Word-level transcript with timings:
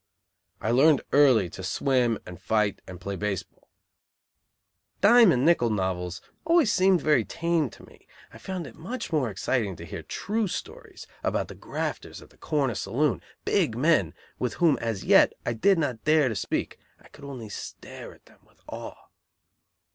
I 0.61 0.71
learned 0.71 1.03
early 1.11 1.47
to 1.51 1.61
swim 1.63 2.17
and 2.25 2.41
fight 2.41 2.81
and 2.87 2.99
play 2.99 3.15
base 3.15 3.43
ball. 3.43 3.67
Dime 4.99 5.31
and 5.31 5.45
nickel 5.45 5.69
novels 5.69 6.23
always 6.43 6.73
seemed 6.73 7.01
very 7.03 7.23
tame 7.23 7.69
to 7.69 7.85
me; 7.85 8.07
I 8.33 8.39
found 8.39 8.65
it 8.65 8.73
much 8.73 9.13
more 9.13 9.29
exciting 9.29 9.75
to 9.75 9.85
hear 9.85 10.01
true 10.01 10.47
stories 10.47 11.05
about 11.21 11.49
the 11.49 11.53
grafters 11.53 12.19
at 12.19 12.31
the 12.31 12.37
corner 12.37 12.73
saloon! 12.73 13.21
big 13.45 13.77
men, 13.77 14.15
with 14.39 14.55
whom 14.55 14.75
as 14.79 15.03
yet 15.03 15.33
I 15.45 15.53
did 15.53 15.77
not 15.77 16.03
dare 16.03 16.29
to 16.29 16.35
speak; 16.35 16.79
I 16.99 17.07
could 17.09 17.23
only 17.23 17.49
stare 17.49 18.11
at 18.15 18.25
them 18.25 18.39
with 18.43 18.59
awe. 18.67 18.95